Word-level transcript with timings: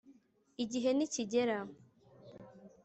Igihe 0.63 0.89
nikigera 0.93 1.57